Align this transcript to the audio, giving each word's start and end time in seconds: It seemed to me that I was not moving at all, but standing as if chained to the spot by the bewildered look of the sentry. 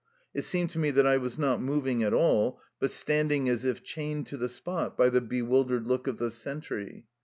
It 0.33 0.45
seemed 0.45 0.71
to 0.71 0.79
me 0.79 0.89
that 0.89 1.05
I 1.05 1.17
was 1.17 1.37
not 1.37 1.61
moving 1.61 2.01
at 2.01 2.11
all, 2.11 2.59
but 2.79 2.89
standing 2.89 3.47
as 3.47 3.63
if 3.65 3.83
chained 3.83 4.25
to 4.25 4.37
the 4.37 4.49
spot 4.49 4.97
by 4.97 5.09
the 5.09 5.21
bewildered 5.21 5.85
look 5.85 6.07
of 6.07 6.17
the 6.17 6.31
sentry. 6.31 7.05